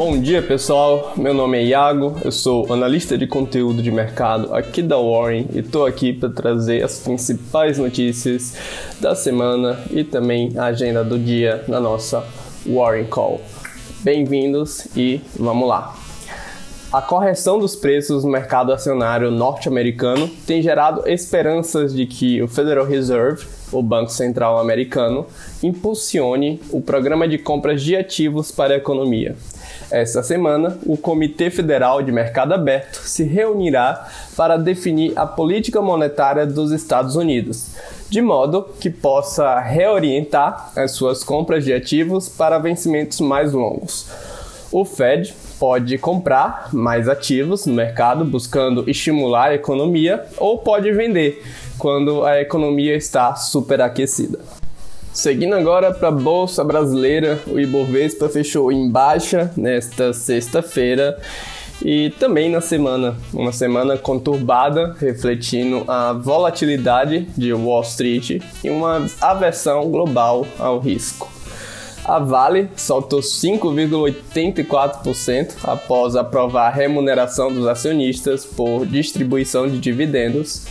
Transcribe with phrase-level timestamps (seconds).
[0.00, 4.80] Bom dia pessoal, meu nome é Iago, eu sou analista de conteúdo de mercado aqui
[4.80, 8.56] da Warren e estou aqui para trazer as principais notícias
[8.98, 12.24] da semana e também a agenda do dia na nossa
[12.66, 13.42] Warren Call.
[14.00, 15.94] Bem-vindos e vamos lá!
[16.90, 22.86] A correção dos preços no mercado acionário norte-americano tem gerado esperanças de que o Federal
[22.86, 25.26] Reserve, o Banco Central Americano,
[25.62, 29.36] impulsione o programa de compras de ativos para a economia.
[29.90, 36.46] Esta semana, o Comitê Federal de Mercado Aberto se reunirá para definir a política monetária
[36.46, 37.72] dos Estados Unidos,
[38.08, 44.06] de modo que possa reorientar as suas compras de ativos para vencimentos mais longos.
[44.72, 51.44] O Fed pode comprar mais ativos no mercado buscando estimular a economia ou pode vender
[51.76, 54.38] quando a economia está superaquecida.
[55.12, 61.18] Seguindo agora para a Bolsa Brasileira, o Ibovespa fechou em baixa nesta sexta-feira
[61.84, 69.04] e também na semana, uma semana conturbada, refletindo a volatilidade de Wall Street e uma
[69.20, 71.28] aversão global ao risco.
[72.04, 80.66] A Vale soltou 5,84% após aprovar a remuneração dos acionistas por distribuição de dividendos.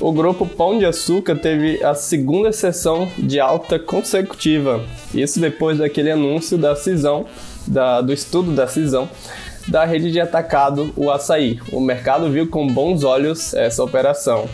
[0.00, 6.10] O grupo Pão de Açúcar teve a segunda sessão de alta consecutiva, isso depois daquele
[6.10, 7.26] anúncio da cisão,
[7.66, 9.08] da, do estudo da cisão
[9.68, 11.58] da rede de atacado, o açaí.
[11.72, 14.48] O mercado viu com bons olhos essa operação.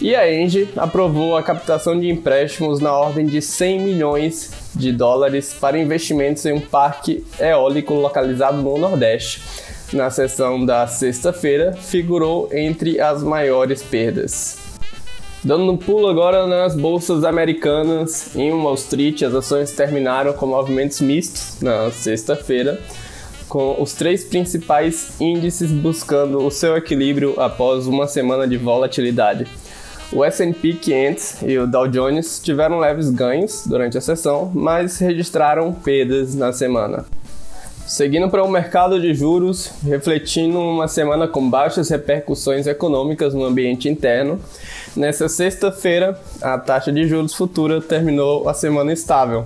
[0.00, 5.54] E a Engie aprovou a captação de empréstimos na ordem de 100 milhões de dólares
[5.54, 9.42] para investimentos em um parque eólico localizado no Nordeste.
[9.92, 14.56] Na sessão da sexta-feira, figurou entre as maiores perdas.
[15.44, 21.00] Dando um pulo agora nas bolsas americanas, em Wall Street as ações terminaram com movimentos
[21.00, 22.80] mistos na sexta-feira,
[23.48, 29.46] com os três principais índices buscando o seu equilíbrio após uma semana de volatilidade.
[30.10, 35.72] O S&P 500 e o Dow Jones tiveram leves ganhos durante a sessão, mas registraram
[35.72, 37.04] perdas na semana.
[37.92, 43.86] Seguindo para o mercado de juros, refletindo uma semana com baixas repercussões econômicas no ambiente
[43.86, 44.40] interno,
[44.96, 49.40] nessa sexta-feira a taxa de juros futura terminou a semana estável.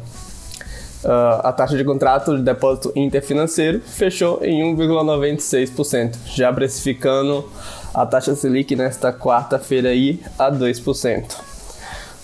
[1.03, 7.51] Uh, a taxa de contrato de depósito interfinanceiro fechou em 1,96%, já precificando
[7.93, 9.89] a taxa Selic nesta quarta-feira
[10.39, 11.34] a 2%.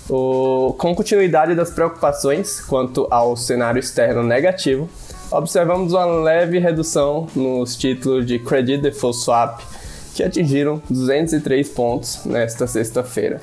[0.09, 4.89] O, com continuidade das preocupações quanto ao cenário externo negativo,
[5.33, 9.61] observamos uma leve redução nos títulos de Credit Default Swap,
[10.15, 13.41] que atingiram 203 pontos nesta sexta-feira.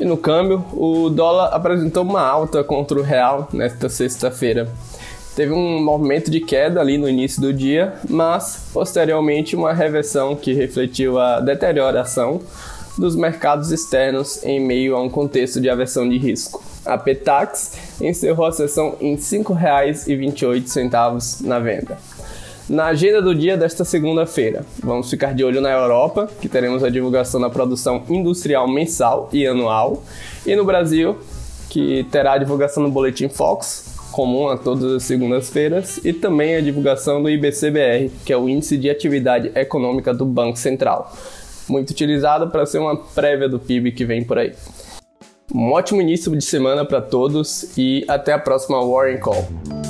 [0.00, 4.68] E no câmbio, o dólar apresentou uma alta contra o real nesta sexta-feira,
[5.34, 10.52] Teve um movimento de queda ali no início do dia, mas posteriormente uma reversão que
[10.52, 12.42] refletiu a deterioração
[12.98, 16.62] dos mercados externos em meio a um contexto de aversão de risco.
[16.84, 21.98] A Petax encerrou a sessão em R$ 5,28 na venda.
[22.68, 26.88] Na agenda do dia desta segunda-feira, vamos ficar de olho na Europa, que teremos a
[26.88, 30.02] divulgação da produção industrial mensal e anual,
[30.46, 31.18] e no Brasil,
[31.68, 36.60] que terá a divulgação do Boletim Fox, comum a todas as segundas-feiras, e também a
[36.60, 41.12] divulgação do IBCBR, que é o Índice de Atividade Econômica do Banco Central,
[41.68, 44.52] muito utilizado para ser uma prévia do PIB que vem por aí.
[45.54, 49.81] Um ótimo início de semana para todos e até a próxima Warren Call.